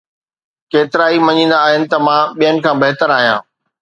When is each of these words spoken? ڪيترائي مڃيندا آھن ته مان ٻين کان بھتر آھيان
ڪيترائي 0.71 1.17
مڃيندا 1.27 1.57
آھن 1.67 1.81
ته 1.91 1.97
مان 2.05 2.23
ٻين 2.39 2.55
کان 2.63 2.75
بھتر 2.81 3.09
آھيان 3.17 3.39